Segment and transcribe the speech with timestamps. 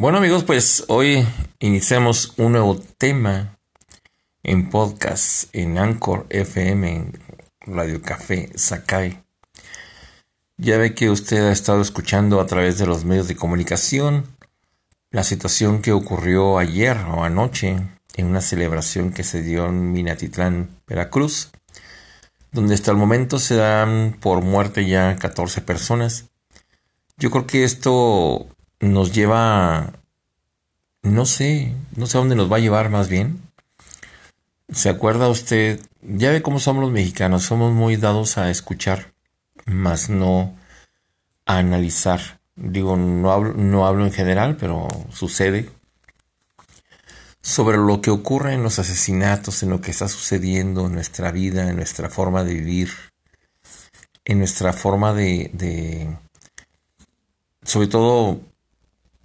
[0.00, 1.26] Bueno amigos, pues hoy
[1.58, 3.58] iniciamos un nuevo tema
[4.44, 7.20] en podcast en Anchor FM, en
[7.62, 9.20] Radio Café Sakai.
[10.56, 14.26] Ya ve que usted ha estado escuchando a través de los medios de comunicación
[15.10, 17.76] la situación que ocurrió ayer o anoche
[18.14, 21.50] en una celebración que se dio en Minatitlán, Veracruz,
[22.52, 26.26] donde hasta el momento se dan por muerte ya 14 personas.
[27.16, 28.46] Yo creo que esto
[28.80, 29.92] nos lleva,
[31.02, 33.42] no sé, no sé a dónde nos va a llevar más bien.
[34.70, 35.80] ¿Se acuerda usted?
[36.02, 39.12] Ya ve cómo somos los mexicanos, somos muy dados a escuchar,
[39.66, 40.56] más no
[41.46, 42.40] a analizar.
[42.54, 45.70] Digo, no hablo, no hablo en general, pero sucede.
[47.40, 51.68] Sobre lo que ocurre en los asesinatos, en lo que está sucediendo en nuestra vida,
[51.68, 52.90] en nuestra forma de vivir,
[54.24, 56.14] en nuestra forma de, de
[57.62, 58.40] sobre todo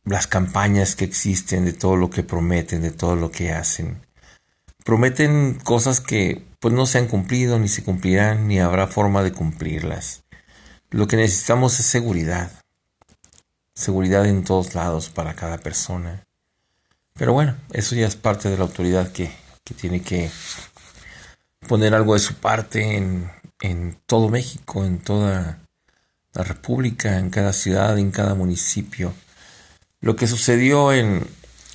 [0.06, 4.02] las campañas que existen, de todo lo que prometen, de todo lo que hacen.
[4.84, 9.32] Prometen cosas que pues no se han cumplido, ni se cumplirán, ni habrá forma de
[9.32, 10.24] cumplirlas.
[10.90, 12.52] Lo que necesitamos es seguridad.
[13.76, 16.24] Seguridad en todos lados para cada persona.
[17.14, 19.32] Pero bueno, eso ya es parte de la autoridad que,
[19.64, 20.30] que tiene que
[21.68, 25.60] poner algo de su parte en, en todo México, en toda
[26.34, 29.14] la República, en cada ciudad, en cada municipio
[30.04, 31.26] lo que sucedió en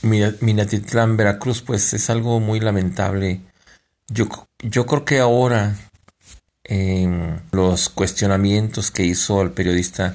[0.02, 3.40] Minatitlán, Veracruz, pues es algo muy lamentable.
[4.08, 5.74] Yo, yo creo que ahora
[7.52, 10.14] los cuestionamientos que hizo el periodista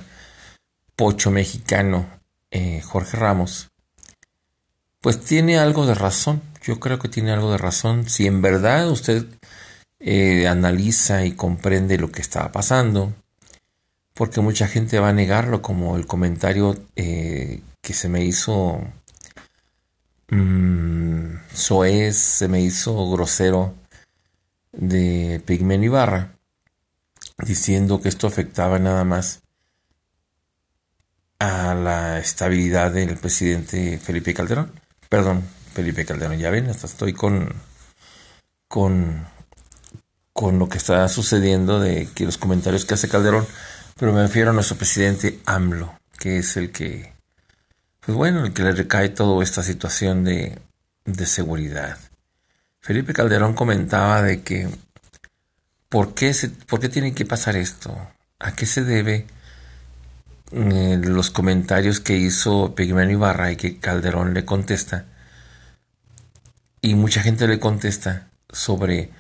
[0.95, 2.05] pocho mexicano
[2.51, 3.71] eh, Jorge Ramos,
[5.01, 6.43] pues tiene algo de razón.
[6.61, 8.07] Yo creo que tiene algo de razón.
[8.07, 9.25] Si en verdad usted
[9.99, 13.11] eh, analiza y comprende lo que estaba pasando,
[14.13, 18.79] porque mucha gente va a negarlo, como el comentario eh, que se me hizo
[20.29, 23.75] mmm, soez, se me hizo grosero
[24.71, 26.31] de Pigmen Ibarra,
[27.37, 29.41] diciendo que esto afectaba nada más
[31.39, 34.71] a la estabilidad del presidente Felipe Calderón.
[35.09, 35.43] Perdón,
[35.73, 37.53] Felipe Calderón, ya ven, hasta estoy con,
[38.69, 39.27] con,
[40.31, 43.45] con lo que está sucediendo de que los comentarios que hace Calderón,
[43.97, 47.12] pero me refiero a nuestro presidente AMLO, que es el que
[48.05, 50.59] pues bueno, el que le recae toda esta situación de,
[51.05, 51.97] de seguridad.
[52.81, 54.69] Felipe Calderón comentaba de que
[55.89, 56.33] ¿por qué,
[56.67, 57.95] ¿por qué tiene que pasar esto?
[58.39, 59.25] ¿A qué se debe
[60.51, 65.05] eh, los comentarios que hizo Pigmeno Ibarra y que Calderón le contesta?
[66.81, 69.11] Y mucha gente le contesta sobre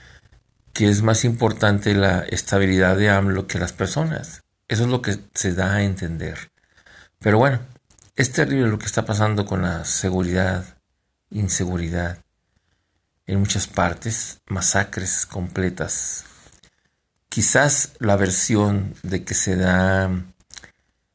[0.73, 4.41] que es más importante la estabilidad de AMLO que las personas.
[4.67, 6.49] Eso es lo que se da a entender.
[7.19, 7.59] Pero bueno,
[8.15, 10.65] es terrible lo que está pasando con la seguridad,
[11.31, 12.19] inseguridad.
[13.25, 16.25] En muchas partes, masacres completas.
[17.29, 20.11] Quizás la versión de que se da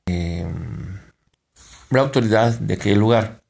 [0.06, 1.00] em,
[1.90, 3.42] la autoridad de aquel lugar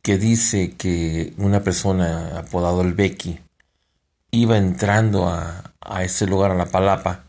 [0.00, 3.40] que dice que una persona apodado el Becky
[4.30, 7.24] iba entrando a, a ese lugar, a la palapa,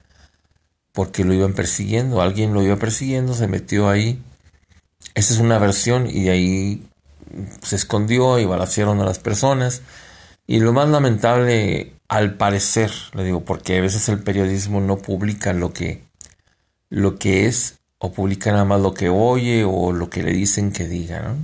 [0.94, 4.23] porque lo iban persiguiendo, alguien lo iba persiguiendo, se metió ahí
[5.16, 6.90] esa es una versión y de ahí
[7.62, 9.81] se escondió y balacearon a las personas.
[10.47, 15.53] Y lo más lamentable, al parecer, le digo, porque a veces el periodismo no publica
[15.53, 16.03] lo que,
[16.90, 20.72] lo que es, o publica nada más lo que oye o lo que le dicen
[20.72, 21.38] que diga, ¿no?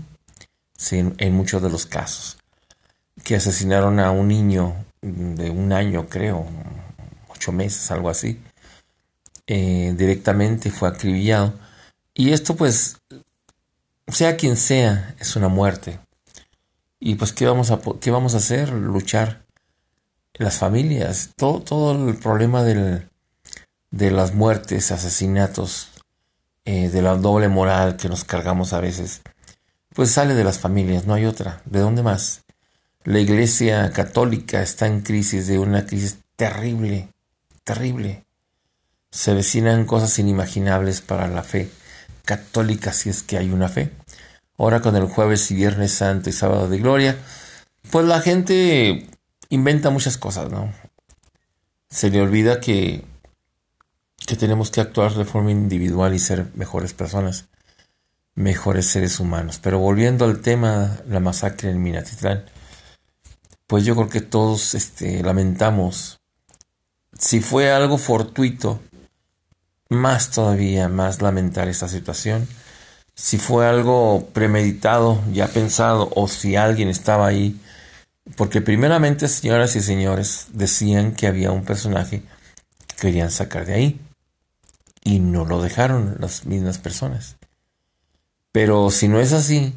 [0.91, 2.37] En, muchos de los casos.
[3.23, 6.47] Que asesinaron a un niño de un año, creo,
[7.29, 8.39] ocho meses, algo así.
[9.47, 11.53] Eh, directamente fue acribillado.
[12.13, 12.97] Y esto pues
[14.07, 15.99] sea quien sea, es una muerte.
[16.99, 18.69] Y pues, ¿qué vamos a, qué vamos a hacer?
[18.69, 19.43] Luchar.
[20.33, 23.07] Las familias, todo, todo el problema del,
[23.91, 25.89] de las muertes, asesinatos,
[26.65, 29.21] eh, de la doble moral que nos cargamos a veces,
[29.93, 31.61] pues sale de las familias, no hay otra.
[31.63, 32.43] ¿De dónde más?
[33.05, 37.07] La iglesia católica está en crisis, de una crisis terrible,
[37.63, 38.25] terrible.
[39.11, 41.69] Se vecinan cosas inimaginables para la fe
[42.25, 43.91] católica si es que hay una fe.
[44.57, 47.17] Ahora con el jueves y viernes santo y sábado de gloria,
[47.91, 49.07] pues la gente
[49.49, 50.73] inventa muchas cosas, ¿no?
[51.89, 53.05] Se le olvida que,
[54.25, 57.45] que tenemos que actuar de forma individual y ser mejores personas,
[58.33, 59.59] mejores seres humanos.
[59.61, 62.45] Pero volviendo al tema, la masacre en Minatitlán,
[63.67, 66.19] pues yo creo que todos este, lamentamos
[67.17, 68.79] si fue algo fortuito
[69.89, 72.47] más todavía, más lamentar esta situación.
[73.17, 77.59] si fue algo premeditado, ya pensado, o si alguien estaba ahí.
[78.35, 82.23] Porque primeramente, señoras y señores, decían que había un personaje
[82.87, 84.01] que querían sacar de ahí.
[85.03, 87.37] Y no lo dejaron las mismas personas.
[88.51, 89.75] Pero si no es así,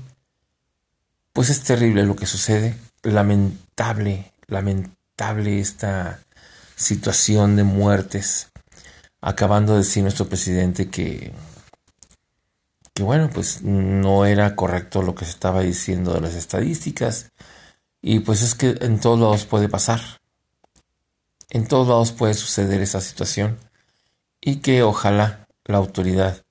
[1.33, 2.77] pues es terrible lo que sucede.
[3.03, 6.21] Lamentable, lamentable esta
[6.75, 8.49] situación de muertes.
[9.21, 11.33] Acabando de decir nuestro presidente que
[12.99, 17.31] que bueno, pues no era correcto lo que se estaba diciendo de las estadísticas.
[18.03, 20.01] Y pues es que en todos lados puede pasar.
[21.49, 23.57] En todos lados puede suceder esa situación.
[24.41, 26.43] Y que ojalá la autoridad,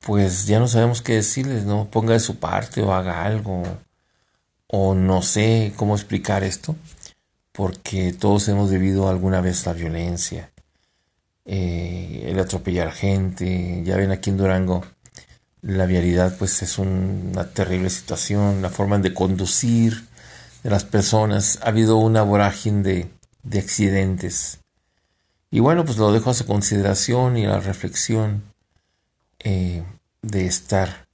[0.00, 1.88] pues ya no sabemos qué decirles, ¿no?
[1.90, 3.62] Ponga de su parte o haga algo.
[4.66, 6.76] O no sé cómo explicar esto.
[7.52, 10.50] Porque todos hemos vivido alguna vez la violencia.
[11.52, 13.82] Eh, el atropellar gente.
[13.84, 14.84] Ya ven aquí en Durango
[15.62, 20.06] la vialidad pues es una terrible situación, la forma de conducir
[20.62, 23.10] de las personas, ha habido una vorágine de,
[23.42, 24.58] de accidentes.
[25.50, 28.44] Y bueno, pues lo dejo a su consideración y a la reflexión
[29.40, 29.82] eh,
[30.22, 31.08] de estar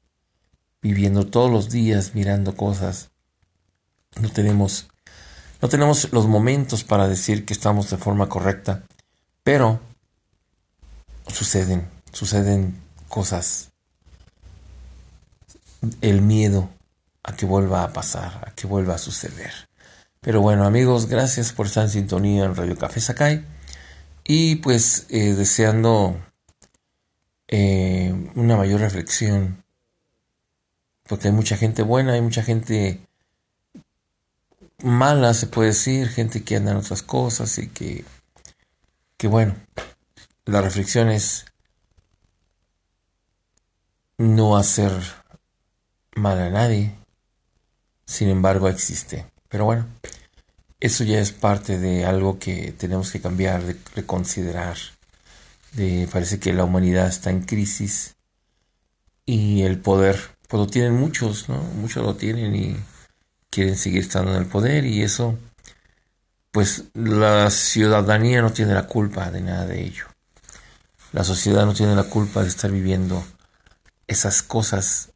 [0.82, 3.08] viviendo todos los días mirando cosas.
[4.20, 4.88] No tenemos,
[5.62, 8.82] no tenemos los momentos para decir que estamos de forma correcta,
[9.42, 9.80] pero
[11.28, 13.70] suceden, suceden cosas
[16.00, 16.68] el miedo
[17.22, 19.52] a que vuelva a pasar, a que vuelva a suceder.
[20.20, 23.44] Pero bueno, amigos, gracias por estar en sintonía en Radio Café Sakai.
[24.24, 26.16] Y pues eh, deseando
[27.48, 29.62] eh, una mayor reflexión.
[31.08, 33.00] Porque hay mucha gente buena, hay mucha gente
[34.82, 38.04] mala, se puede decir, gente que anda en otras cosas y que,
[39.16, 39.54] que bueno,
[40.46, 41.44] la reflexión es
[44.16, 44.92] no hacer
[46.14, 46.94] mal a nadie,
[48.06, 49.26] sin embargo existe.
[49.48, 49.86] Pero bueno,
[50.78, 54.76] eso ya es parte de algo que tenemos que cambiar, de reconsiderar.
[55.72, 58.14] De, parece que la humanidad está en crisis
[59.26, 60.16] y el poder,
[60.48, 61.58] pues lo tienen muchos, ¿no?
[61.58, 62.76] Muchos lo tienen y
[63.50, 65.36] quieren seguir estando en el poder y eso,
[66.52, 70.06] pues la ciudadanía no tiene la culpa de nada de ello.
[71.12, 73.24] La sociedad no tiene la culpa de estar viviendo
[74.06, 75.10] esas cosas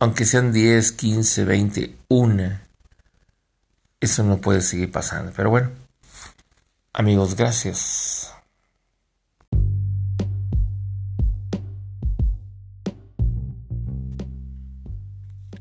[0.00, 2.62] aunque sean 10, 15, 20, una,
[4.00, 5.30] eso no puede seguir pasando.
[5.36, 5.70] Pero bueno,
[6.94, 8.32] amigos, gracias.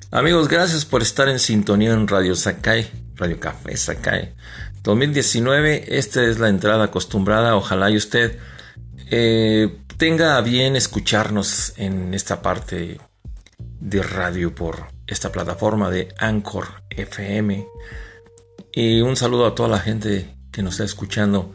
[0.09, 4.33] Amigos, gracias por estar en sintonía en Radio Sakai, Radio Café Sakai.
[4.83, 7.57] 2019, esta es la entrada acostumbrada.
[7.57, 8.39] Ojalá y usted
[9.09, 12.99] eh, tenga bien escucharnos en esta parte
[13.79, 17.65] de radio por esta plataforma de Anchor FM.
[18.71, 21.53] Y un saludo a toda la gente que nos está escuchando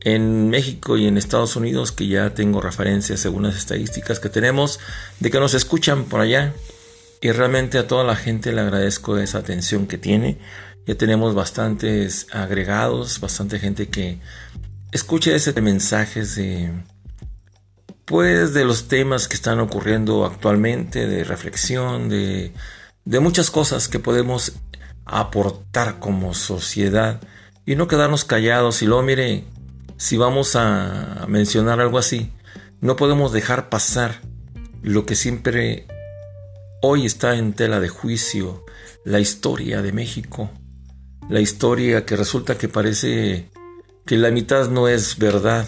[0.00, 4.78] en México y en Estados Unidos, que ya tengo referencias según las estadísticas que tenemos
[5.20, 6.54] de que nos escuchan por allá.
[7.20, 10.38] Y realmente a toda la gente le agradezco esa atención que tiene.
[10.86, 14.20] Ya tenemos bastantes agregados, bastante gente que
[14.92, 16.72] escucha ese mensajes de
[18.06, 22.52] pues de los temas que están ocurriendo actualmente, de reflexión, de,
[23.04, 24.52] de muchas cosas que podemos
[25.04, 27.20] aportar como sociedad
[27.66, 28.80] y no quedarnos callados.
[28.80, 29.44] Y luego, mire,
[29.96, 32.32] si vamos a mencionar algo así,
[32.80, 34.20] no podemos dejar pasar
[34.82, 35.86] lo que siempre
[36.82, 38.64] hoy está en tela de juicio,
[39.04, 40.50] la historia de México,
[41.28, 43.50] la historia que resulta que parece
[44.04, 45.66] que la mitad no es verdad,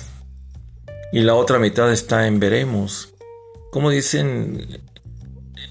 [1.12, 3.14] y la otra mitad está en veremos.
[3.70, 4.80] Como dicen,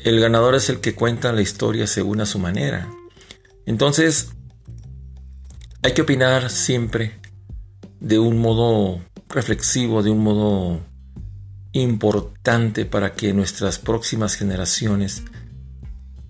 [0.04, 2.90] el ganador es el que cuenta la historia según a su manera.
[3.66, 4.30] Entonces,
[5.84, 7.20] hay que opinar siempre
[8.00, 10.82] de un modo reflexivo, de un modo
[11.74, 15.24] importante para que nuestras próximas generaciones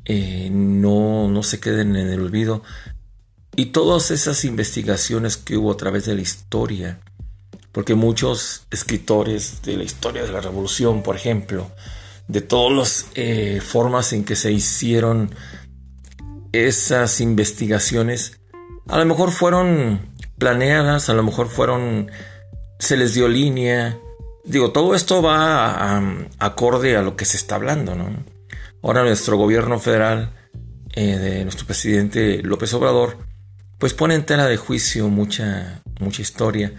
[0.06, 2.64] eh, no, no se queden en el olvido.
[3.56, 7.00] Y todas esas investigaciones que hubo a través de la historia,
[7.77, 11.69] porque muchos escritores de la historia de la revolución, por ejemplo,
[12.27, 15.29] de todas las eh, formas en que se hicieron
[16.53, 18.39] esas investigaciones,
[18.88, 22.10] a lo mejor fueron planeadas, a lo mejor fueron,
[22.79, 24.00] se les dio línea.
[24.43, 26.01] Digo, todo esto va
[26.39, 28.10] acorde a lo que se está hablando, ¿no?
[28.81, 30.34] Ahora nuestro gobierno federal,
[30.96, 33.19] eh, de nuestro presidente López Obrador,
[33.77, 36.74] pues pone en tela de juicio mucha, mucha historia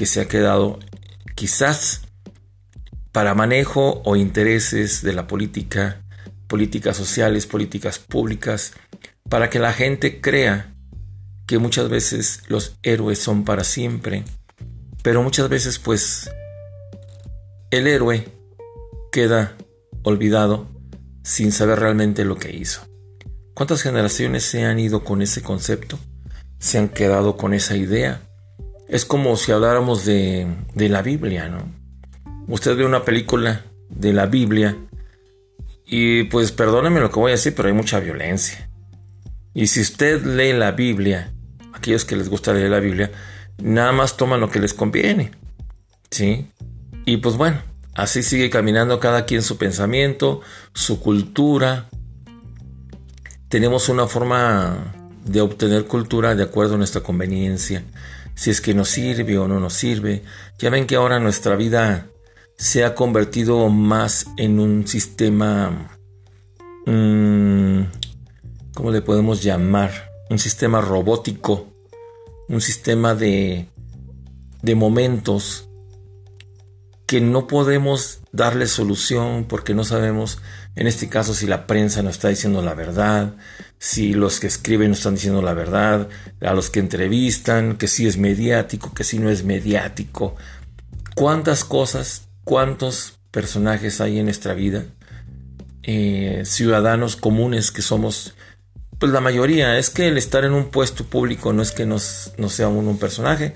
[0.00, 0.78] que se ha quedado
[1.34, 2.00] quizás
[3.12, 6.00] para manejo o intereses de la política,
[6.46, 8.72] políticas sociales, políticas públicas,
[9.28, 10.72] para que la gente crea
[11.46, 14.24] que muchas veces los héroes son para siempre,
[15.02, 16.30] pero muchas veces pues
[17.70, 18.26] el héroe
[19.12, 19.54] queda
[20.02, 20.66] olvidado
[21.22, 22.88] sin saber realmente lo que hizo.
[23.52, 25.98] ¿Cuántas generaciones se han ido con ese concepto?
[26.58, 28.22] ¿Se han quedado con esa idea?
[28.90, 31.62] Es como si habláramos de, de la Biblia, ¿no?
[32.48, 34.76] Usted ve una película de la Biblia
[35.86, 38.68] y pues perdóneme lo que voy a decir, pero hay mucha violencia.
[39.54, 41.32] Y si usted lee la Biblia,
[41.72, 43.12] aquellos que les gusta leer la Biblia,
[43.62, 45.30] nada más toman lo que les conviene.
[46.10, 46.50] ¿Sí?
[47.06, 47.62] Y pues bueno,
[47.94, 50.40] así sigue caminando cada quien su pensamiento,
[50.74, 51.88] su cultura.
[53.48, 54.94] Tenemos una forma
[55.24, 57.84] de obtener cultura de acuerdo a nuestra conveniencia.
[58.40, 60.22] Si es que nos sirve o no nos sirve.
[60.58, 62.06] Ya ven que ahora nuestra vida
[62.56, 65.98] se ha convertido más en un sistema,
[66.86, 67.82] mm,
[68.72, 69.90] ¿cómo le podemos llamar?
[70.30, 71.66] Un sistema robótico,
[72.48, 73.68] un sistema de,
[74.62, 75.68] de momentos
[77.06, 80.38] que no podemos darle solución porque no sabemos,
[80.76, 83.34] en este caso, si la prensa nos está diciendo la verdad,
[83.78, 86.08] si los que escriben nos están diciendo la verdad,
[86.40, 90.36] a los que entrevistan, que si es mediático, que si no es mediático.
[91.14, 94.84] ¿Cuántas cosas, cuántos personajes hay en nuestra vida?
[95.82, 98.34] Eh, ciudadanos comunes que somos,
[98.98, 99.76] pues la mayoría.
[99.78, 102.98] Es que el estar en un puesto público no es que nos, no sea un
[102.98, 103.54] personaje,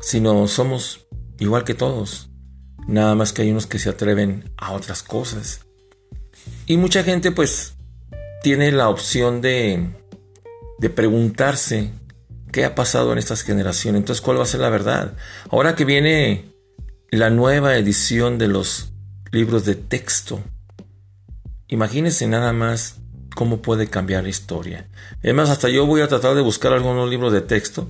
[0.00, 1.06] sino somos
[1.38, 2.30] igual que todos
[2.86, 5.65] Nada más que hay unos que se atreven a otras cosas.
[6.66, 7.74] Y mucha gente pues
[8.42, 9.88] tiene la opción de,
[10.78, 11.92] de preguntarse
[12.52, 14.00] qué ha pasado en estas generaciones.
[14.00, 15.14] Entonces, ¿cuál va a ser la verdad?
[15.50, 16.44] Ahora que viene
[17.10, 18.92] la nueva edición de los
[19.30, 20.40] libros de texto,
[21.68, 22.96] imagínense nada más
[23.36, 24.88] cómo puede cambiar la historia.
[25.22, 27.88] Además, hasta yo voy a tratar de buscar algunos libros de texto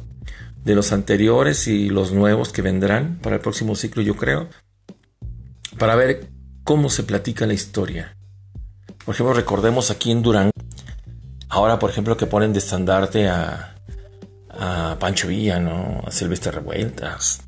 [0.65, 4.49] de los anteriores y los nuevos que vendrán para el próximo ciclo, yo creo,
[5.79, 6.27] para ver
[6.65, 8.17] cómo se platica la historia.
[9.07, 10.51] Por ejemplo, recordemos aquí en Durango,
[11.49, 13.77] ahora por ejemplo que ponen de estandarte a,
[14.51, 16.03] a Pancho Villa, ¿no?
[16.05, 17.41] A Silvestre Revueltas.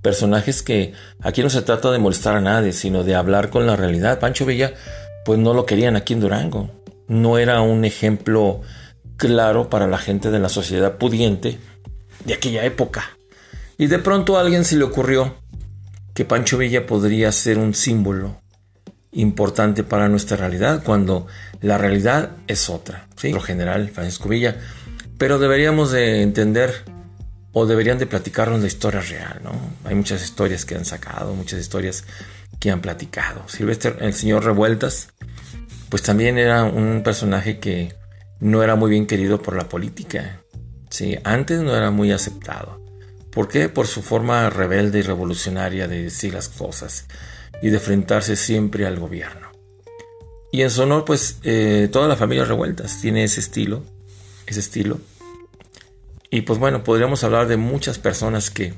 [0.00, 3.76] Personajes que aquí no se trata de molestar a nadie, sino de hablar con la
[3.76, 4.18] realidad.
[4.18, 4.72] Pancho Villa,
[5.26, 6.70] pues no lo querían aquí en Durango.
[7.06, 8.62] No era un ejemplo
[9.18, 11.58] claro para la gente de la sociedad pudiente
[12.24, 13.10] de aquella época.
[13.76, 15.34] Y de pronto a alguien se le ocurrió
[16.14, 18.42] que Pancho Villa podría ser un símbolo
[19.14, 21.26] importante para nuestra realidad cuando
[21.60, 23.06] la realidad es otra.
[23.16, 23.32] ¿sí?
[23.32, 24.56] Lo general, Francisco Villa.
[25.18, 26.84] Pero deberíamos de entender
[27.52, 29.52] o deberían de platicarnos la historia real, ¿no?
[29.84, 32.04] Hay muchas historias que han sacado, muchas historias
[32.58, 33.48] que han platicado.
[33.48, 35.08] Silvestre, el señor Revueltas,
[35.88, 37.94] pues también era un personaje que
[38.40, 40.40] no era muy bien querido por la política.
[40.90, 42.84] Sí, antes no era muy aceptado.
[43.30, 43.68] ¿Por qué?
[43.68, 47.06] Por su forma rebelde y revolucionaria de decir las cosas
[47.64, 49.48] y de enfrentarse siempre al gobierno.
[50.52, 53.82] Y en su honor, pues, eh, toda la familia Revueltas tiene ese estilo,
[54.46, 55.00] ese estilo.
[56.28, 58.74] Y pues bueno, podríamos hablar de muchas personas que,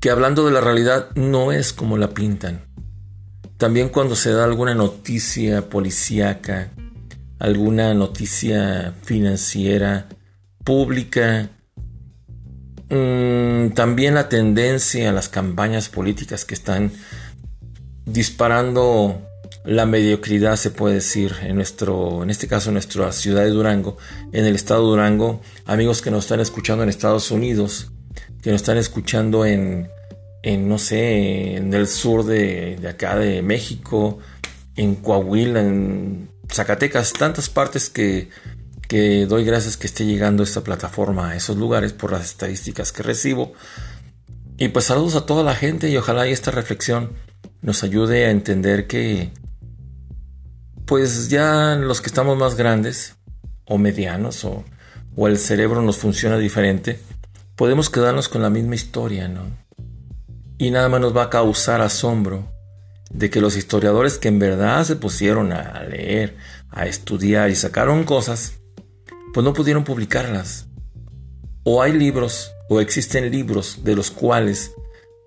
[0.00, 2.62] que hablando de la realidad no es como la pintan.
[3.58, 6.70] También cuando se da alguna noticia policíaca,
[7.38, 10.08] alguna noticia financiera,
[10.64, 11.50] pública,
[12.90, 16.92] Mm, también la tendencia a las campañas políticas que están
[18.06, 19.20] disparando
[19.64, 23.98] la mediocridad, se puede decir, en nuestro, en este caso, en nuestra ciudad de Durango,
[24.32, 27.90] en el estado de Durango, amigos que nos están escuchando en Estados Unidos,
[28.42, 29.88] que nos están escuchando en,
[30.42, 34.18] en no sé, en el sur de, de acá de México,
[34.76, 38.30] en Coahuila, en Zacatecas, tantas partes que
[38.88, 43.02] que doy gracias que esté llegando esta plataforma a esos lugares por las estadísticas que
[43.02, 43.52] recibo.
[44.56, 47.12] Y pues saludos a toda la gente y ojalá esta reflexión
[47.60, 49.30] nos ayude a entender que
[50.86, 53.16] pues ya los que estamos más grandes
[53.66, 54.64] o medianos o,
[55.14, 56.98] o el cerebro nos funciona diferente,
[57.56, 59.42] podemos quedarnos con la misma historia, ¿no?
[60.56, 62.48] Y nada más nos va a causar asombro
[63.10, 66.36] de que los historiadores que en verdad se pusieron a leer,
[66.70, 68.58] a estudiar y sacaron cosas,
[69.32, 70.66] pues no pudieron publicarlas.
[71.64, 74.72] O hay libros, o existen libros de los cuales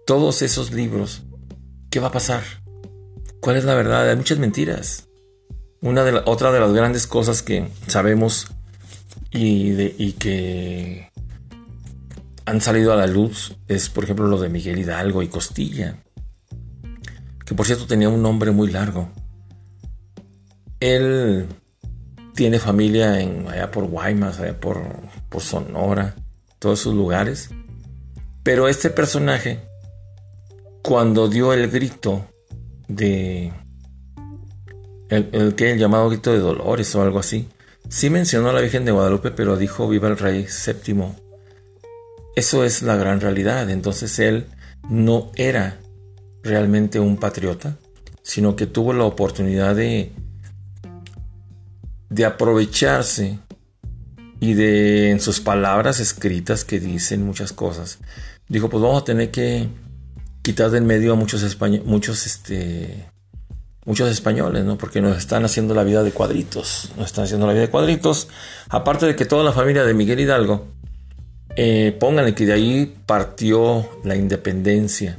[0.05, 1.23] todos esos libros,
[1.89, 2.43] ¿qué va a pasar?
[3.39, 4.09] ¿Cuál es la verdad?
[4.09, 5.07] Hay muchas mentiras.
[5.81, 8.47] Una de otra de las grandes cosas que sabemos
[9.31, 11.11] y, y que
[12.45, 15.97] han salido a la luz es, por ejemplo, lo de Miguel Hidalgo y Costilla.
[17.45, 19.09] que por cierto tenía un nombre muy largo.
[20.79, 21.47] Él
[22.41, 24.81] tiene familia en, allá por Guaymas, allá por,
[25.37, 26.15] Sonora,
[26.57, 27.51] todos esos lugares.
[28.41, 29.59] Pero este personaje,
[30.81, 32.25] cuando dio el grito
[32.87, 33.53] de...
[35.09, 37.47] El, que el llamado grito de Dolores o algo así,
[37.89, 41.15] sí mencionó a la Virgen de Guadalupe, pero dijo viva el rey séptimo.
[42.35, 43.69] Eso es la gran realidad.
[43.69, 44.47] Entonces él
[44.89, 45.77] no era
[46.41, 47.77] realmente un patriota,
[48.23, 50.11] sino que tuvo la oportunidad de
[52.11, 53.39] de aprovecharse
[54.41, 57.99] y de en sus palabras escritas que dicen muchas cosas.
[58.49, 59.69] Dijo, pues vamos a tener que
[60.41, 63.07] quitar del medio a muchos españoles, muchos este
[63.85, 64.77] muchos españoles, ¿no?
[64.77, 68.27] Porque nos están haciendo la vida de cuadritos, nos están haciendo la vida de cuadritos.
[68.69, 70.67] Aparte de que toda la familia de Miguel Hidalgo,
[71.55, 75.17] eh, pónganle que de ahí partió la independencia.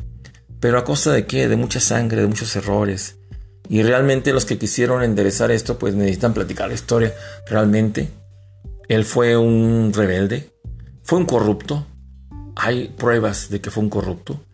[0.60, 1.48] Pero a costa de qué?
[1.48, 3.16] De mucha sangre, de muchos errores.
[3.72, 7.14] Y realmente los que quisieron enderezar esto, pues necesitan platicar la historia.
[7.46, 8.10] Realmente,
[8.86, 10.50] él fue un rebelde,
[11.02, 11.86] fue un corrupto.
[12.54, 14.44] Hay pruebas de que fue un corrupto,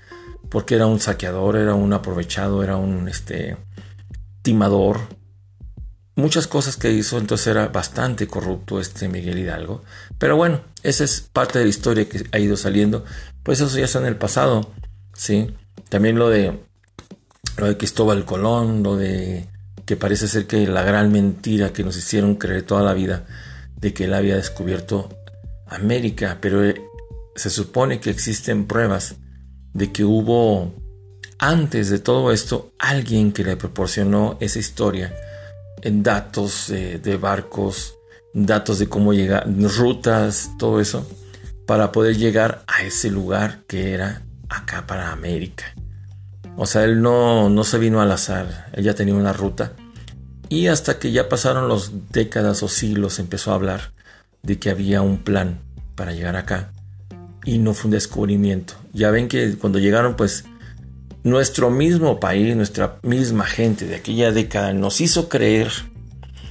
[0.48, 3.56] porque era un saqueador, era un aprovechado, era un este,
[4.42, 5.00] timador.
[6.14, 9.82] Muchas cosas que hizo, entonces era bastante corrupto este Miguel Hidalgo.
[10.18, 13.04] Pero bueno, esa es parte de la historia que ha ido saliendo.
[13.42, 14.70] Pues eso ya está en el pasado,
[15.12, 15.50] ¿sí?
[15.88, 16.67] También lo de
[17.58, 19.46] lo de Cristóbal Colón, lo de
[19.84, 23.24] que parece ser que la gran mentira que nos hicieron creer toda la vida
[23.80, 25.08] de que él había descubierto
[25.66, 26.80] América, pero eh,
[27.36, 29.16] se supone que existen pruebas
[29.72, 30.72] de que hubo
[31.38, 35.14] antes de todo esto alguien que le proporcionó esa historia
[35.82, 37.94] en datos eh, de barcos,
[38.34, 39.46] datos de cómo llegar,
[39.78, 41.06] rutas, todo eso,
[41.66, 45.74] para poder llegar a ese lugar que era acá para América.
[46.60, 49.74] O sea, él no, no se vino al azar, él ya tenía una ruta.
[50.48, 53.92] Y hasta que ya pasaron las décadas o siglos empezó a hablar
[54.42, 55.60] de que había un plan
[55.94, 56.72] para llegar acá.
[57.44, 58.74] Y no fue un descubrimiento.
[58.92, 60.46] Ya ven que cuando llegaron, pues
[61.22, 65.70] nuestro mismo país, nuestra misma gente de aquella década nos hizo creer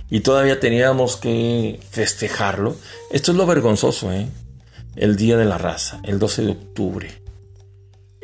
[0.09, 2.77] y todavía teníamos que festejarlo.
[3.11, 4.29] Esto es lo vergonzoso, ¿eh?
[4.95, 7.26] El Día de la Raza, el 12 de octubre.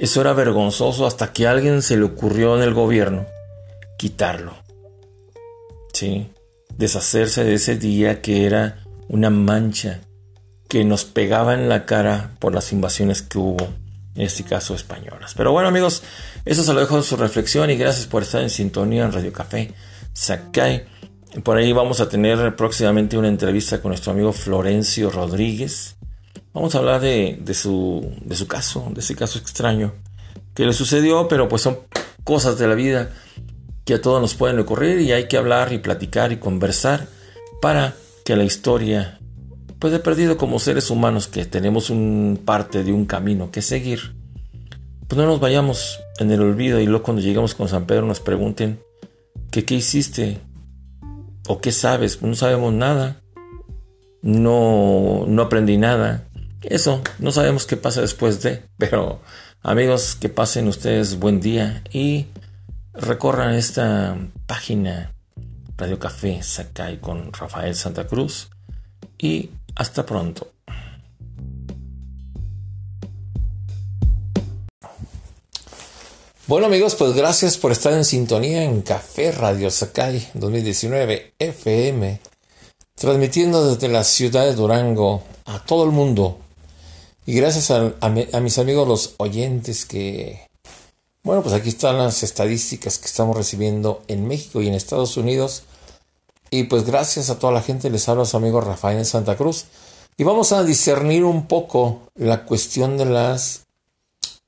[0.04, 3.26] Eso era vergonzoso hasta que a alguien se le ocurrió en el gobierno
[3.98, 4.54] quitarlo.
[5.94, 6.30] Sí,
[6.76, 10.02] deshacerse de ese día que era una mancha
[10.68, 13.66] que nos pegaba en la cara por las invasiones que hubo,
[14.16, 15.36] en este caso españolas.
[15.38, 16.04] Pero bueno amigos,
[16.44, 19.32] eso se lo dejo en su reflexión y gracias por estar en sintonía en Radio
[19.32, 19.74] Café
[20.12, 20.84] Sakai.
[21.46, 25.96] Por ahí vamos a tener próximamente una entrevista con nuestro amigo Florencio Rodríguez.
[26.54, 29.94] Vamos a hablar de, su, de su caso, de ese caso extraño
[30.54, 31.80] que le sucedió, pero pues son
[32.24, 33.10] cosas de la vida
[33.86, 37.08] que a todos nos pueden ocurrir y hay que hablar y platicar y conversar
[37.60, 39.20] para que la historia,
[39.80, 44.16] pues de perdido como seres humanos que tenemos un parte de un camino que seguir,
[45.08, 48.20] pues no nos vayamos en el olvido y luego cuando lleguemos con San Pedro nos
[48.20, 48.80] pregunten
[49.50, 50.40] que qué hiciste
[51.48, 53.22] o qué sabes, no sabemos nada,
[54.22, 56.28] no, no aprendí nada,
[56.64, 59.20] eso, no sabemos qué pasa después de, pero
[59.62, 62.28] amigos, que pasen ustedes buen día y
[62.94, 65.12] recorran esta página
[65.78, 68.50] Radio Café Sakai con Rafael Santa Cruz
[69.18, 70.48] y hasta pronto.
[76.46, 82.20] Bueno amigos, pues gracias por estar en sintonía en Café Radio Sakai 2019 FM,
[82.96, 86.40] transmitiendo desde la ciudad de Durango a todo el mundo
[87.26, 88.10] y gracias a,
[88.42, 90.50] mis amigos los oyentes que,
[91.24, 95.64] bueno, pues aquí están las estadísticas que estamos recibiendo en México y en Estados Unidos.
[96.52, 99.66] Y pues gracias a toda la gente les habla su amigo Rafael Santa Cruz.
[100.18, 103.64] Y vamos a discernir un poco la cuestión de las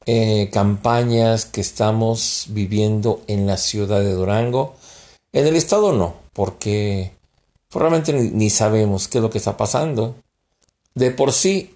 [0.06, 4.76] eh, campañas que estamos viviendo en la ciudad de Durango.
[5.32, 7.14] En el estado no, porque
[7.72, 10.16] realmente ni sabemos qué es lo que está pasando.
[10.94, 11.75] De por sí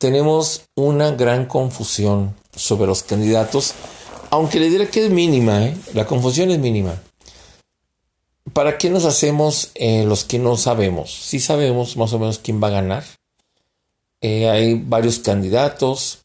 [0.00, 3.74] tenemos una gran confusión sobre los candidatos,
[4.30, 5.76] aunque le diré que es mínima, ¿eh?
[5.92, 6.98] la confusión es mínima.
[8.54, 11.12] ¿Para qué nos hacemos eh, los que no sabemos?
[11.12, 13.04] Sí sabemos más o menos quién va a ganar.
[14.22, 16.20] Eh, hay varios candidatos.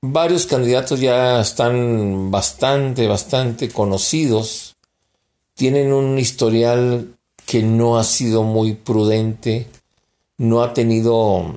[0.00, 4.76] Varios candidatos ya están bastante, bastante conocidos.
[5.54, 7.12] Tienen un historial
[7.44, 9.66] que no ha sido muy prudente.
[10.36, 11.56] No ha tenido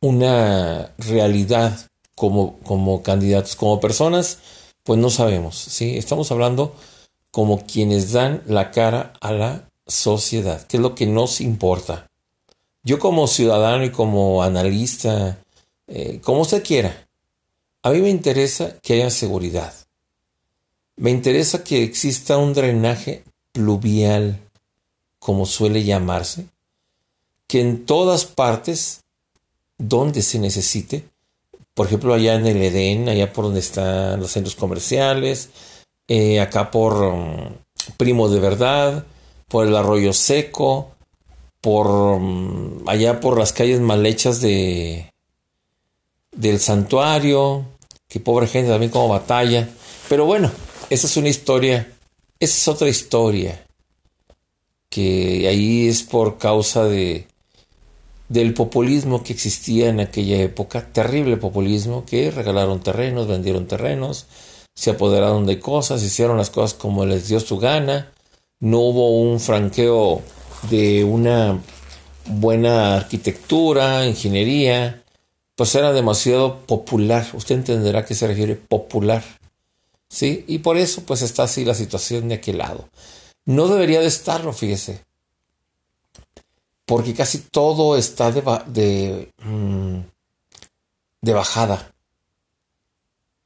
[0.00, 1.78] una realidad
[2.14, 4.38] como, como candidatos, como personas
[4.82, 5.96] Pues no sabemos, ¿sí?
[5.98, 6.74] Estamos hablando
[7.30, 12.06] como quienes dan la cara a la sociedad, que es lo que nos importa.
[12.82, 15.38] Yo como ciudadano y como analista,
[15.88, 17.06] eh, como usted quiera,
[17.82, 19.74] a mí me interesa que haya seguridad.
[20.96, 24.40] Me interesa que exista un drenaje pluvial,
[25.18, 26.46] como suele llamarse,
[27.48, 29.02] que en todas partes
[29.78, 31.04] donde se necesite,
[31.74, 35.50] por ejemplo allá en el Edén, allá por donde están los centros comerciales,
[36.08, 37.50] eh, acá por um,
[37.96, 39.04] Primo de Verdad,
[39.48, 40.92] por el Arroyo Seco,
[41.60, 45.12] por um, allá por las calles mal hechas de
[46.32, 47.64] del santuario,
[48.08, 49.68] que pobre gente también como batalla.
[50.08, 50.50] Pero bueno,
[50.90, 51.92] esa es una historia,
[52.38, 53.66] esa es otra historia,
[54.88, 57.26] que ahí es por causa de
[58.28, 64.26] del populismo que existía en aquella época, terrible populismo, que regalaron terrenos, vendieron terrenos,
[64.74, 68.12] se apoderaron de cosas, hicieron las cosas como les dio su gana,
[68.60, 70.22] no hubo un franqueo
[70.70, 71.60] de una
[72.26, 75.02] buena arquitectura, ingeniería,
[75.54, 77.26] pues era demasiado popular.
[77.32, 79.24] Usted entenderá que se refiere popular.
[80.08, 80.44] ¿Sí?
[80.46, 82.88] Y por eso pues está así la situación de aquel lado.
[83.44, 85.04] No debería de estarlo, fíjese.
[86.86, 89.98] Porque casi todo está mm,
[91.20, 91.92] de bajada.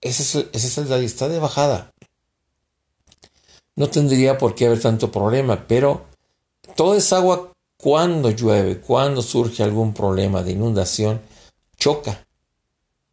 [0.01, 1.91] Ese es, el, ese es está de bajada.
[3.77, 6.07] No tendría por qué haber tanto problema, pero
[6.77, 11.23] toda esa agua cuando llueve, cuando surge algún problema de inundación,
[11.79, 12.27] choca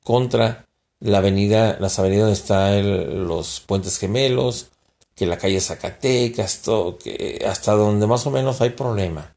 [0.04, 0.66] contra
[1.00, 4.68] la avenida, las avenidas donde están los puentes gemelos,
[5.16, 6.98] que la calle Zacatecas, todo,
[7.48, 9.37] hasta donde más o menos hay problema.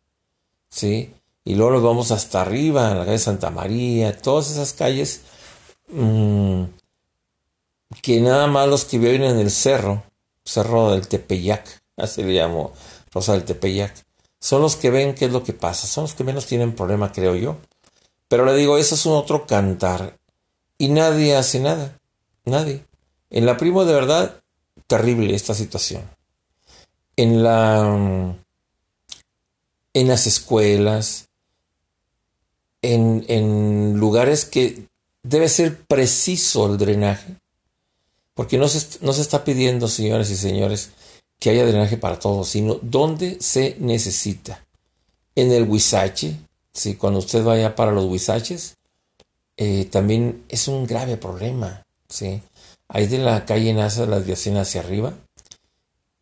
[0.70, 1.14] ¿Sí?
[1.44, 5.22] Y luego nos vamos hasta arriba, en la calle Santa María, todas esas calles
[5.88, 6.64] mmm,
[8.02, 10.02] que nada más los que viven en el cerro,
[10.44, 12.72] cerro del Tepeyac, así le llamo
[13.12, 13.94] Rosa del Tepeyac,
[14.38, 17.12] son los que ven qué es lo que pasa, son los que menos tienen problema,
[17.12, 17.56] creo yo.
[18.28, 20.16] Pero le digo, eso es un otro cantar.
[20.78, 21.98] Y nadie hace nada,
[22.44, 22.84] nadie.
[23.28, 24.40] En la primo de verdad,
[24.86, 26.08] terrible esta situación.
[27.16, 28.34] En la
[29.94, 31.28] en las escuelas,
[32.82, 34.84] en, en lugares que
[35.22, 37.36] debe ser preciso el drenaje.
[38.34, 40.90] Porque no se, no se está pidiendo, señores y señores,
[41.38, 44.64] que haya drenaje para todos, sino donde se necesita.
[45.34, 46.36] En el Huizache,
[46.72, 46.94] ¿sí?
[46.94, 48.76] cuando usted vaya para los Huizaches,
[49.56, 51.84] eh, también es un grave problema.
[52.08, 52.40] ¿sí?
[52.88, 55.14] Ahí de la calle Nasa, la desviación hacia arriba,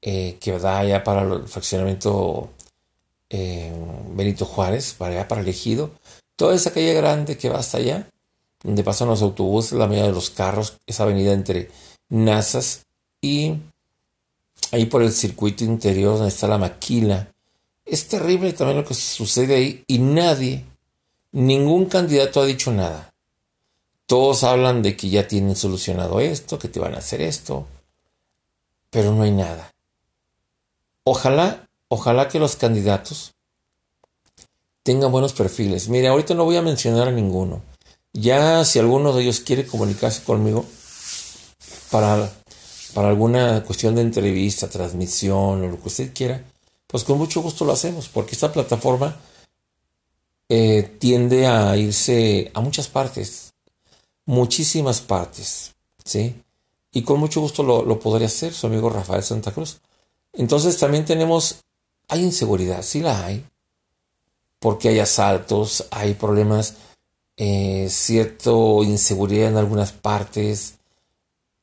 [0.03, 2.51] eh, que da allá para el fraccionamiento
[3.31, 5.91] Benito Juárez, para allá para el ejido.
[6.37, 8.09] Toda esa calle grande que va hasta allá,
[8.63, 11.71] donde pasan los autobuses, la mayoría de los carros, esa avenida entre
[12.09, 12.87] Nazas
[13.21, 13.55] y
[14.73, 17.29] ahí por el circuito interior donde está la maquila.
[17.85, 20.65] Es terrible también lo que sucede ahí y nadie,
[21.33, 23.13] ningún candidato ha dicho nada.
[24.07, 27.67] Todos hablan de que ya tienen solucionado esto, que te van a hacer esto,
[28.91, 29.73] pero no hay nada.
[31.05, 33.35] Ojalá, ojalá que los candidatos
[34.83, 35.89] tengan buenos perfiles.
[35.89, 37.63] Mire, ahorita no voy a mencionar a ninguno.
[38.13, 40.65] Ya si alguno de ellos quiere comunicarse conmigo,
[41.91, 42.31] para,
[42.95, 46.43] para alguna cuestión de entrevista, transmisión o lo que usted quiera,
[46.87, 49.17] pues con mucho gusto lo hacemos, porque esta plataforma
[50.49, 53.53] eh, tiende a irse a muchas partes,
[54.25, 55.75] muchísimas partes,
[56.05, 56.35] ¿sí?
[56.93, 59.81] Y con mucho gusto lo, lo podría hacer su amigo Rafael Santa Cruz.
[60.33, 61.57] Entonces también tenemos,
[62.09, 63.45] hay inseguridad, sí la hay,
[64.59, 66.75] porque hay asaltos, hay problemas,
[67.37, 70.75] eh, cierto inseguridad en algunas partes,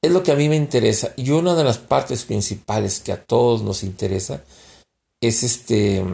[0.01, 1.13] es lo que a mí me interesa.
[1.15, 4.43] Y una de las partes principales que a todos nos interesa
[5.19, 6.05] es este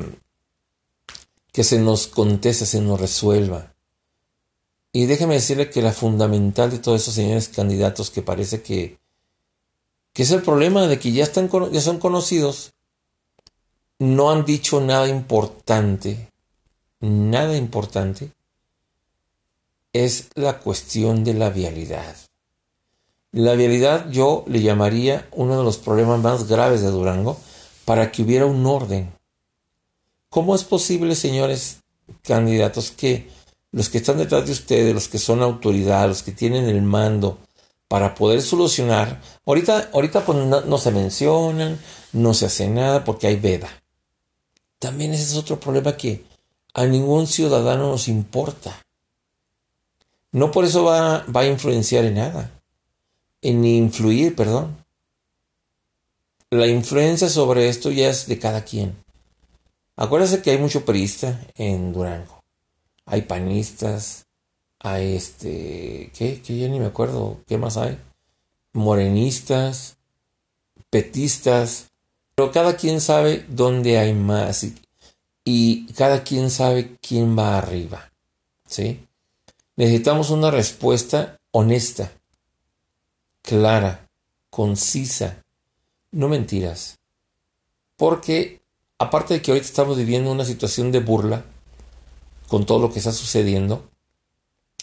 [1.52, 3.74] que se nos conteste, se nos resuelva.
[4.94, 8.98] Y déjeme decirle que la fundamental de todos esos señores candidatos que parece que,
[10.14, 12.74] que es el problema de que ya, están, ya son conocidos,
[14.02, 16.28] no han dicho nada importante,
[17.02, 18.32] nada importante,
[19.94, 22.16] es la cuestión de la vialidad.
[23.32, 27.38] La vialidad yo le llamaría uno de los problemas más graves de Durango
[27.86, 29.14] para que hubiera un orden.
[30.30, 31.78] ¿Cómo es posible, señores
[32.24, 33.30] candidatos, que
[33.72, 37.38] los que están detrás de ustedes, los que son autoridad, los que tienen el mando,
[37.88, 41.80] para poder solucionar, ahorita, ahorita pues no, no se mencionan,
[42.14, 43.81] no se hace nada porque hay veda.
[44.82, 46.26] También ese es otro problema que
[46.74, 48.82] a ningún ciudadano nos importa.
[50.34, 52.52] No por eso va, va a influenciar en nada
[53.42, 54.78] en influir, perdón,
[56.50, 58.96] la influencia sobre esto ya es de cada quien.
[59.96, 62.42] Acuérdense que hay mucho perista en Durango.
[63.06, 64.26] Hay panistas,
[64.80, 66.42] hay este, ¿qué?
[66.42, 67.98] Que ya ni me acuerdo, ¿qué más hay?
[68.74, 69.98] Morenistas,
[70.90, 71.91] petistas,
[72.36, 74.66] pero cada quien sabe dónde hay más
[75.44, 78.12] y, cada quien sabe quién va arriba,
[78.68, 79.00] ¿sí?
[79.76, 82.12] Necesitamos una respuesta honesta,
[83.42, 84.08] clara,
[84.50, 85.44] concisa,
[86.12, 86.98] no mentiras.
[87.98, 88.62] Porque,
[89.00, 91.44] aparte de que ahorita estamos viviendo una situación de burla
[92.48, 93.90] con todo lo que está sucediendo,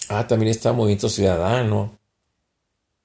[0.08, 1.92] ah, también está Movimiento Ciudadano.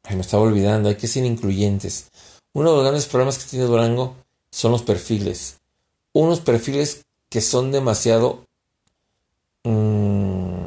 [0.09, 2.09] Me estaba olvidando, hay que ser incluyentes.
[2.53, 4.15] Uno de los grandes problemas que tiene Durango
[4.53, 5.57] son los perfiles.
[6.13, 8.45] Unos perfiles que son demasiado...
[9.63, 10.65] Mmm,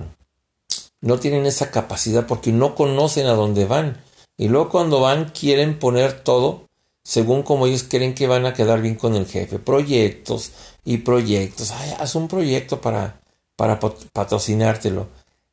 [1.01, 4.03] no tienen esa capacidad porque no conocen a dónde van.
[4.37, 6.66] Y luego cuando van quieren poner todo
[7.05, 9.61] según como ellos creen que van a quedar bien con el jefe.
[9.61, 10.51] Proyectos
[10.85, 11.70] y proyectos.
[11.70, 13.20] Haz un proyecto para,
[13.55, 15.07] para patrocinártelo.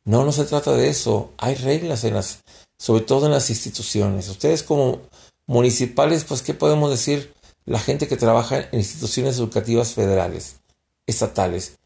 [0.06, 1.30] No, no se trata de eso.
[1.38, 2.40] Hay reglas en las,
[2.80, 4.30] sobre todo en las instituciones.
[4.30, 5.02] Ustedes como
[5.46, 7.32] municipales, pues, ¿qué podemos decir?
[7.66, 10.58] La gente que trabaja en instituciones educativas federales,
[11.08, 11.78] estatales,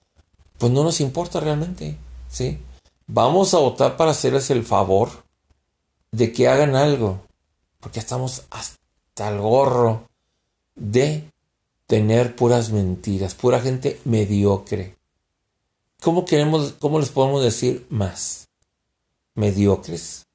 [0.57, 1.97] pues no nos importa realmente,
[2.29, 2.59] ¿sí?
[3.05, 5.09] Vamos a votar para hacerles el favor
[6.11, 7.21] de que hagan algo,
[7.79, 10.07] porque estamos hasta al gorro
[10.75, 11.29] de
[11.85, 14.95] tener puras mentiras, pura gente mediocre.
[16.01, 18.49] ¿Cómo queremos, cómo les podemos decir más?
[19.35, 20.27] Mediocres,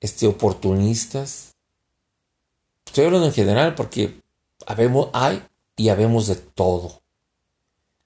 [0.00, 1.54] este, oportunistas.
[2.86, 4.21] Estoy hablando en general porque
[4.72, 5.42] habemos, hay
[5.76, 7.00] y habemos de todo.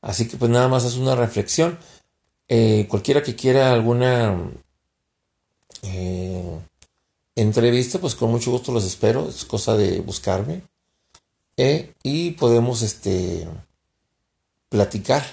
[0.02, 1.78] Así que pues nada más es una reflexión.
[2.48, 4.38] Eh, cualquiera que quiera alguna
[5.82, 6.58] eh,
[7.34, 10.62] entrevista, pues con mucho gusto los espero, es cosa de buscarme.
[11.56, 13.48] Eh, y podemos este,
[14.68, 15.24] platicar.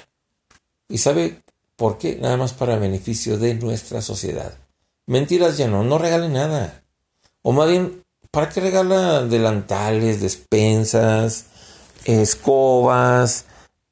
[0.87, 1.41] ¿Y sabe
[1.75, 2.15] por qué?
[2.15, 4.57] Nada más para beneficio de nuestra sociedad.
[5.05, 6.83] Mentiras ya no, no regale nada.
[7.41, 8.02] O más bien,
[8.33, 11.45] ¿para qué regala delantales, despensas,
[12.03, 13.45] escobas,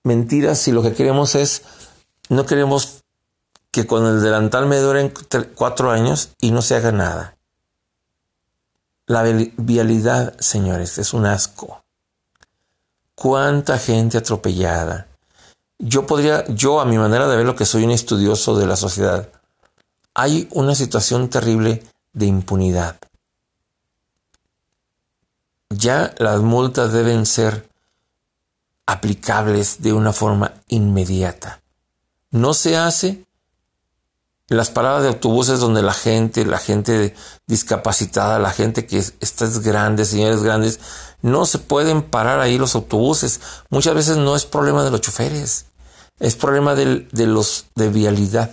[0.04, 1.62] mentiras si lo que queremos es,
[2.27, 3.04] no queremos
[3.69, 5.13] que con el delantal me duren
[5.54, 7.38] cuatro años y no se haga nada?
[9.06, 11.84] La vialidad, señores, es un asco.
[13.13, 15.08] Cuánta gente atropellada.
[15.77, 18.75] Yo podría, yo a mi manera de ver lo que soy un estudioso de la
[18.75, 19.30] sociedad,
[20.15, 22.97] hay una situación terrible de impunidad.
[25.71, 27.69] Ya las multas deben ser
[28.86, 31.62] aplicables de una forma inmediata.
[32.29, 33.25] No se hace
[34.47, 37.15] las paradas de autobuses donde la gente, la gente
[37.47, 40.81] discapacitada, la gente que está es grande, señores grandes,
[41.21, 43.39] no se pueden parar ahí los autobuses.
[43.69, 45.67] Muchas veces no es problema de los choferes,
[46.19, 48.51] es problema de, los de vialidad.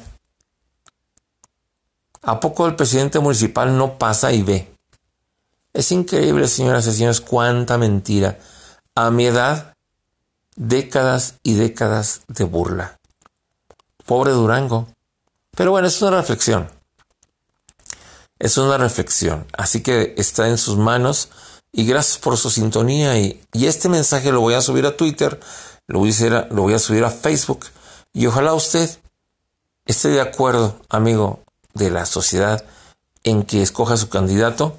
[2.22, 4.77] ¿A poco el presidente municipal no pasa y ve?
[5.78, 8.40] Es increíble, señoras y señores, cuánta mentira.
[8.96, 9.74] A mi edad,
[10.56, 12.98] décadas y décadas de burla.
[14.04, 14.88] Pobre Durango.
[15.56, 16.68] Pero bueno, es una reflexión.
[18.40, 19.46] Es una reflexión.
[19.56, 21.28] Así que está en sus manos.
[21.70, 23.16] Y gracias por su sintonía.
[23.16, 25.38] Y, este mensaje lo voy a subir a Twitter,
[25.86, 27.66] lo voy a, lo voy a subir a Facebook.
[28.12, 28.98] Y ojalá usted
[29.84, 32.64] esté de acuerdo, amigo de la sociedad,
[33.22, 34.76] en que escoja su candidato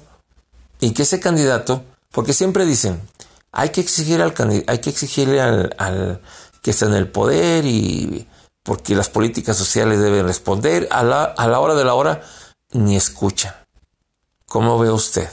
[0.80, 3.00] y que ese candidato, porque siempre dicen,
[3.52, 4.34] hay que exigir al
[4.66, 6.20] hay que exigirle al, al
[6.62, 8.26] que está en el poder y
[8.62, 12.22] porque las políticas sociales deben responder a la, a la hora de la hora,
[12.72, 13.54] ni escuchan.
[14.46, 15.28] ¿Cómo ve usted?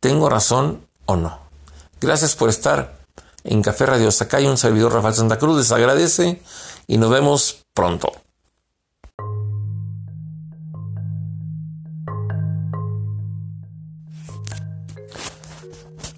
[0.00, 1.38] ¿Tengo razón o no?
[2.00, 2.98] Gracias por estar
[3.44, 4.46] en Café Radio Sacay.
[4.46, 6.42] Un servidor Rafael Santa Cruz les agradece
[6.86, 8.12] y nos vemos pronto.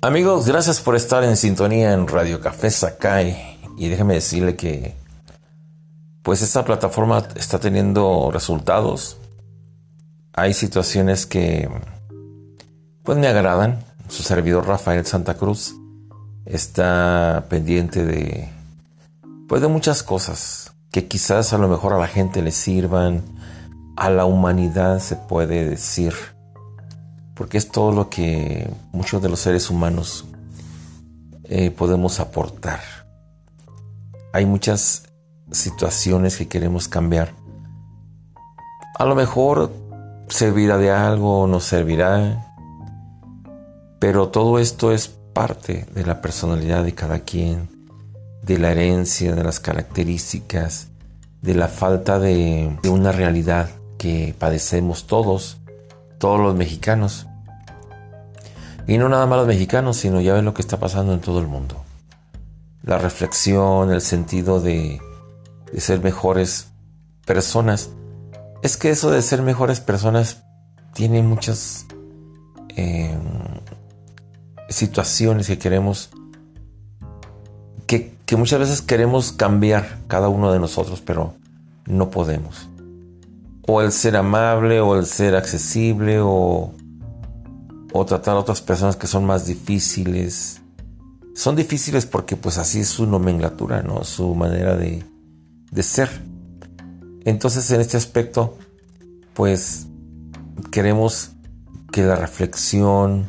[0.06, 3.58] Amigos, gracias por estar en sintonía en Radio Café Sacay.
[3.76, 4.94] Y déjeme decirle que
[6.22, 9.16] pues esta plataforma está teniendo resultados.
[10.32, 11.68] Hay situaciones que
[13.02, 13.82] pues me agradan.
[14.08, 15.74] Su servidor Rafael Santa Cruz
[16.44, 18.48] está pendiente de
[19.48, 23.24] pues de muchas cosas que quizás a lo mejor a la gente le sirvan,
[23.96, 26.14] a la humanidad se puede decir,
[27.36, 30.24] porque es todo lo que muchos de los seres humanos
[31.44, 32.80] eh, podemos aportar.
[34.32, 35.04] Hay muchas
[35.52, 37.34] situaciones que queremos cambiar.
[38.98, 39.70] A lo mejor
[40.28, 42.54] servirá de algo o no servirá,
[44.00, 47.68] pero todo esto es parte de la personalidad de cada quien,
[48.42, 50.88] de la herencia, de las características,
[51.42, 53.68] de la falta de, de una realidad
[53.98, 55.58] que padecemos todos,
[56.18, 57.26] todos los mexicanos.
[58.86, 61.40] Y no nada más los mexicanos, sino ya ven lo que está pasando en todo
[61.40, 61.82] el mundo.
[62.82, 65.00] La reflexión, el sentido de,
[65.72, 66.68] de ser mejores
[67.24, 67.90] personas.
[68.62, 70.42] Es que eso de ser mejores personas
[70.94, 71.86] tiene muchas
[72.76, 73.16] eh,
[74.68, 76.10] situaciones que queremos,
[77.86, 81.34] que, que muchas veces queremos cambiar cada uno de nosotros, pero
[81.86, 82.68] no podemos.
[83.66, 86.72] O el ser amable, o el ser accesible, o,
[87.92, 90.60] o tratar a otras personas que son más difíciles.
[91.34, 94.04] Son difíciles porque pues así es su nomenclatura, ¿no?
[94.04, 95.04] Su manera de,
[95.70, 96.08] de ser.
[97.24, 98.56] Entonces en este aspecto,
[99.34, 99.86] pues
[100.70, 101.32] queremos
[101.92, 103.26] que la reflexión,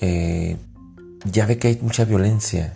[0.00, 0.56] eh,
[1.24, 2.74] ya ve que hay mucha violencia,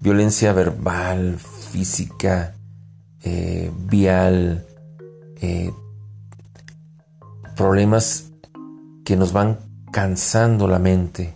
[0.00, 1.38] violencia verbal,
[1.70, 2.54] física,
[3.22, 4.66] eh, vial,
[5.40, 5.72] eh,
[7.56, 8.30] problemas
[9.04, 9.58] que nos van
[9.92, 11.34] cansando la mente,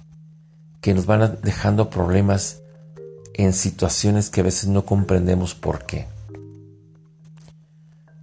[0.80, 2.61] que nos van dejando problemas
[3.34, 6.08] en situaciones que a veces no comprendemos por qué.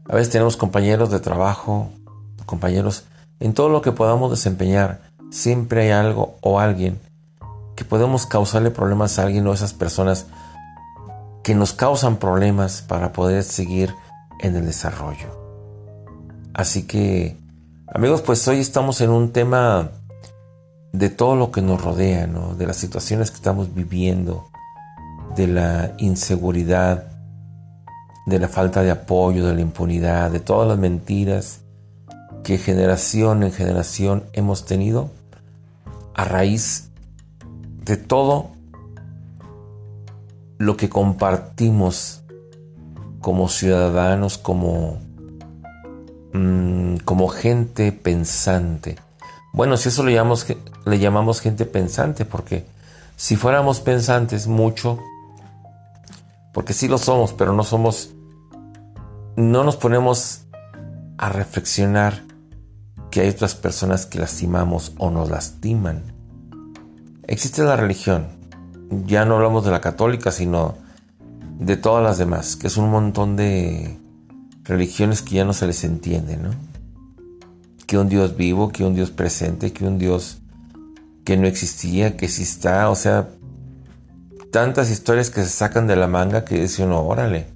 [0.08, 1.90] A veces tenemos compañeros de trabajo,
[2.46, 3.06] compañeros,
[3.40, 7.00] en todo lo que podamos desempeñar, siempre hay algo o alguien
[7.76, 10.28] que podemos causarle problemas a alguien o a esas personas
[11.44, 13.94] que nos causan problemas para poder seguir
[14.40, 15.45] en el desarrollo.
[16.56, 17.36] Así que,
[17.86, 19.92] amigos, pues hoy estamos en un tema
[20.94, 24.48] de todo lo que nos rodea, de las situaciones que estamos viviendo,
[25.36, 27.08] de la inseguridad,
[28.26, 31.60] de la falta de apoyo, de la impunidad, de todas las mentiras
[32.46, 35.12] que generación en generación hemos tenido
[36.14, 36.90] a raíz
[37.84, 38.52] de todo
[40.58, 42.24] lo que compartimos
[43.20, 45.00] como ciudadanos, como,
[46.36, 48.98] mm, como gente pensante.
[49.54, 50.46] Bueno, si eso le llamamos,
[50.86, 52.66] le llamamos gente pensante, porque
[53.16, 55.00] si fuéramos pensantes mucho,
[56.54, 58.12] porque sí lo somos, pero no somos,
[59.36, 60.42] no nos ponemos
[61.18, 62.24] a reflexionar
[63.12, 66.04] que hay otras personas que lastimamos o nos lastiman.
[67.28, 68.28] Existe la religión,
[69.06, 70.76] ya no hablamos de la católica, sino
[71.60, 73.98] de todas las demás, que es un montón de
[74.66, 76.50] religiones que ya no se les entiende, ¿no?
[77.88, 80.40] Que un Dios vivo, que un Dios presente, que un Dios
[81.24, 83.30] que no existía, que sí está, o sea,
[84.52, 87.48] tantas historias que se sacan de la manga que dice uno, órale,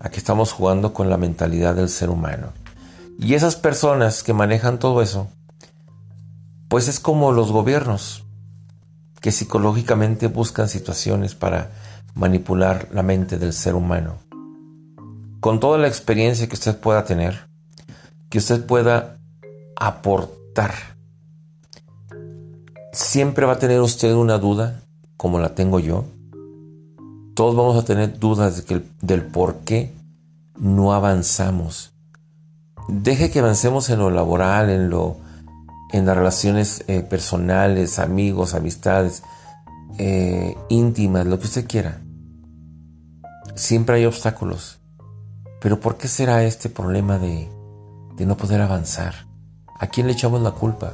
[0.00, 2.52] aquí estamos jugando con la mentalidad del ser humano.
[3.18, 5.28] Y esas personas que manejan todo eso,
[6.68, 8.24] pues es como los gobiernos,
[9.20, 11.70] que psicológicamente buscan situaciones para
[12.14, 14.18] manipular la mente del ser humano.
[15.44, 17.46] Con toda la experiencia que usted pueda tener,
[18.30, 19.18] que usted pueda
[19.76, 20.72] aportar,
[22.94, 24.80] siempre va a tener usted una duda,
[25.18, 26.06] como la tengo yo.
[27.34, 28.64] Todos vamos a tener dudas
[29.02, 29.92] del por qué
[30.58, 31.92] no avanzamos
[32.88, 35.18] deje que avancemos en lo laboral, en lo
[35.92, 39.22] en las relaciones eh, personales, amigos, amistades,
[39.98, 42.00] eh, íntimas, lo que usted quiera.
[43.54, 44.80] Siempre hay obstáculos.
[45.64, 47.48] Pero ¿por qué será este problema de,
[48.18, 49.14] no poder avanzar?
[49.80, 50.92] ¿A quién le echamos la culpa?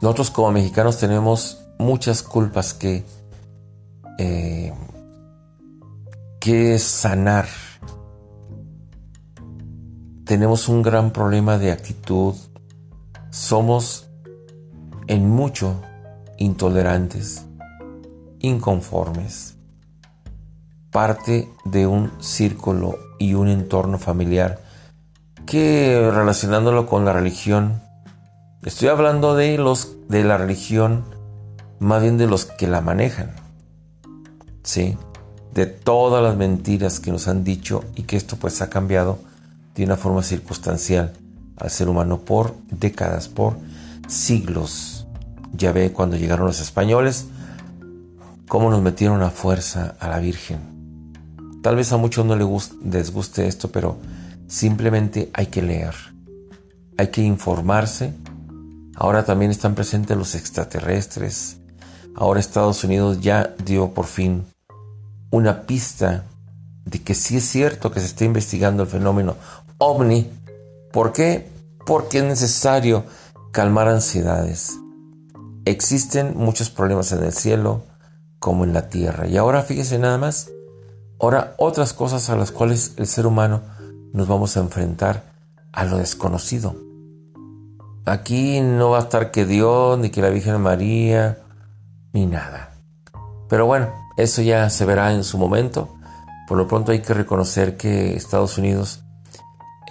[0.00, 3.04] Nosotros como mexicanos tenemos muchas culpas que,
[4.18, 4.72] eh,
[6.40, 7.44] que sanar
[10.24, 12.34] tenemos un gran problema de actitud.
[13.28, 14.08] Somos
[15.08, 15.82] en mucho
[16.38, 17.44] intolerantes,
[18.38, 19.53] inconformes,
[20.94, 24.60] parte de un círculo y un entorno familiar
[25.44, 27.82] que relacionándolo con la religión,
[28.62, 31.04] estoy hablando de los de la religión,
[31.80, 33.34] más bien de los que la manejan.
[34.62, 34.96] ¿Sí?
[35.52, 39.18] De todas las mentiras que nos han dicho y que esto pues ha cambiado
[39.74, 41.12] de una forma circunstancial
[41.56, 43.56] al ser humano por décadas, por
[44.06, 45.08] siglos.
[45.54, 47.26] Ya ve cuando llegaron los españoles,
[48.46, 50.73] cómo nos metieron a fuerza a la Virgen.
[51.64, 53.96] Tal vez a muchos no les guste esto, pero
[54.46, 55.94] simplemente hay que leer,
[56.98, 58.12] hay que informarse.
[58.96, 61.56] Ahora también están presentes los extraterrestres.
[62.14, 64.44] Ahora Estados Unidos ya dio por fin
[65.30, 66.26] una pista
[66.84, 69.34] de que sí es cierto que se está investigando el fenómeno
[69.78, 70.30] ovni.
[70.92, 71.48] ¿Por qué?
[71.86, 73.06] Porque es necesario
[73.52, 74.74] calmar ansiedades.
[75.64, 77.86] existen muchos problemas en el cielo
[78.38, 79.26] como en la tierra.
[79.26, 80.50] Y ahora fíjese nada más,
[81.24, 83.62] ahora otras cosas a las cuales el ser humano
[84.12, 85.24] nos vamos a enfrentar
[85.72, 86.76] a lo desconocido.
[88.04, 91.38] Aquí no va a estar que Dios, ni que la Virgen María,
[92.12, 92.74] ni nada.
[93.48, 95.88] Pero bueno, eso ya se verá en su momento.
[96.46, 99.02] Por lo pronto hay que reconocer que Estados Unidos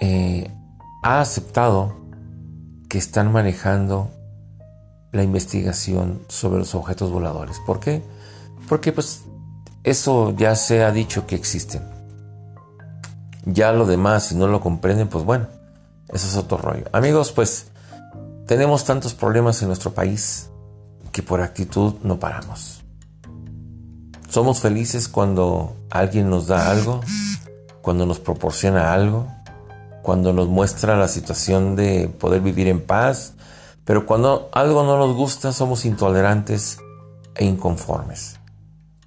[0.00, 0.50] eh,
[1.02, 1.96] ha aceptado
[2.88, 4.10] que están manejando
[5.10, 7.60] la investigación sobre los objetos voladores.
[7.66, 8.02] ¿Por qué?
[8.68, 9.24] Porque pues
[9.84, 11.82] eso ya se ha dicho que existen.
[13.44, 15.46] Ya lo demás, si no lo comprenden, pues bueno,
[16.08, 16.84] eso es otro rollo.
[16.92, 17.66] Amigos, pues
[18.46, 20.50] tenemos tantos problemas en nuestro país
[21.12, 22.82] que por actitud no paramos.
[24.30, 27.02] Somos felices cuando alguien nos da algo,
[27.82, 29.28] cuando nos proporciona algo,
[30.02, 33.34] cuando nos muestra la situación de poder vivir en paz,
[33.84, 36.78] pero cuando algo no nos gusta somos intolerantes
[37.34, 38.40] e inconformes.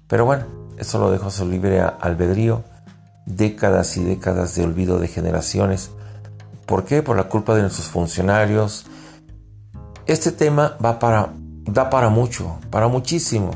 [0.06, 0.46] Pero bueno,
[0.78, 2.64] eso lo dejo a su libre albedrío,
[3.26, 5.90] décadas y décadas de olvido de generaciones.
[6.66, 7.02] ¿Por qué?
[7.02, 8.86] Por la culpa de nuestros funcionarios.
[10.06, 11.32] Este tema va para,
[11.64, 13.50] da para mucho, para muchísimo.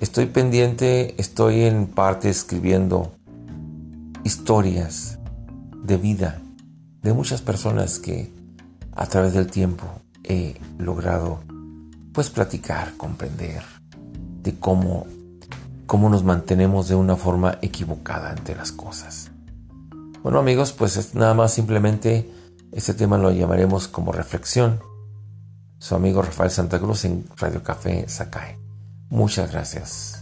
[0.00, 3.12] Estoy pendiente, estoy en parte escribiendo
[4.24, 5.18] historias
[5.82, 6.40] de vida
[7.02, 8.32] de muchas personas que
[8.94, 9.86] a través del tiempo
[10.24, 11.40] he logrado
[12.12, 13.62] pues platicar, comprender
[14.42, 15.06] de cómo,
[15.88, 19.30] cómo nos mantenemos de una forma equivocada ante las cosas.
[20.22, 22.30] Bueno amigos, pues nada más simplemente
[22.72, 24.80] este tema lo llamaremos como reflexión.
[25.78, 28.58] Su amigo Rafael Santa Cruz en Radio Café Sacae.
[29.08, 30.17] Muchas gracias.